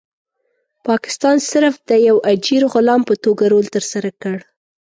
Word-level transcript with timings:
پاکستان 0.87 1.37
صرف 1.51 1.75
د 1.89 1.91
یو 2.07 2.17
اجیر 2.31 2.63
غلام 2.73 3.01
په 3.09 3.15
توګه 3.23 3.43
رول 3.51 3.65
ترسره 3.75 4.09
کړ. 4.21 4.37